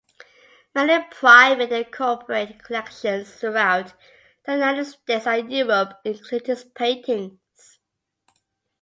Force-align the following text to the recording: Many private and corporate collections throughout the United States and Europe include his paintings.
Many 0.73 1.03
private 1.11 1.71
and 1.71 1.91
corporate 1.91 2.63
collections 2.63 3.31
throughout 3.35 3.93
the 4.47 4.53
United 4.53 4.85
States 4.85 5.27
and 5.27 5.51
Europe 5.53 5.99
include 6.03 6.47
his 6.47 6.63
paintings. 6.63 7.77